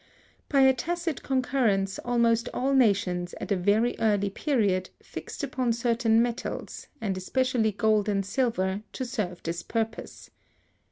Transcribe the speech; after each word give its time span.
By 0.49 0.61
a 0.61 0.73
tacit 0.73 1.21
concurrence, 1.21 1.99
almost 2.03 2.49
all 2.55 2.73
nations, 2.73 3.35
at 3.39 3.51
a 3.51 3.55
very 3.55 3.95
early 3.99 4.31
period, 4.31 4.89
fixed 5.03 5.43
upon 5.43 5.73
certain 5.73 6.23
metals, 6.23 6.87
and 6.99 7.15
especially 7.15 7.71
gold 7.71 8.09
and 8.09 8.25
silver, 8.25 8.81
to 8.93 9.05
serve 9.05 9.43
this 9.43 9.61
purpose. 9.61 10.31